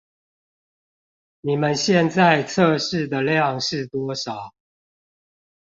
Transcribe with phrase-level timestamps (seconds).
[1.41, 4.51] 你們現在測試的量是多少？